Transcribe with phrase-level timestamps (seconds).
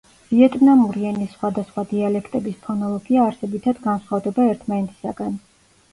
[0.29, 5.41] ვიეტნამური ენის სხვადასხვა დიალექტების ფონოლოგია არსებითად განსხვავდება ერთმანეთისაგან.